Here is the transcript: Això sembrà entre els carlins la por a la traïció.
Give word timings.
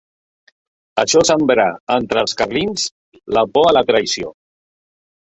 Això 1.01 1.19
sembrà 1.27 1.65
entre 1.95 2.23
els 2.25 2.33
carlins 2.39 2.85
la 3.39 3.43
por 3.59 3.69
a 3.73 3.75
la 3.77 3.83
traïció. 3.91 4.33